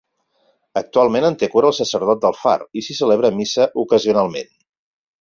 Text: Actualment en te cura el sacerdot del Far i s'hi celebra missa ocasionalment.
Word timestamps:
Actualment 0.81 1.27
en 1.29 1.37
te 1.43 1.51
cura 1.57 1.71
el 1.73 1.77
sacerdot 1.81 2.25
del 2.25 2.39
Far 2.41 2.57
i 2.81 2.85
s'hi 2.89 2.99
celebra 3.05 3.35
missa 3.39 3.71
ocasionalment. 3.87 4.55